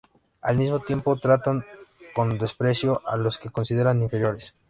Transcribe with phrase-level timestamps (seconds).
[0.41, 1.63] Al mismo tiempo tratan
[2.15, 4.55] con desprecio a los que consideran inferiores.